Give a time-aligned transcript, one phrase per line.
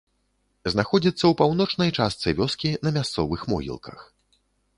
[0.73, 3.99] Знаходзіцца ў паўночнай частцы вёскі на мясцовых могілках.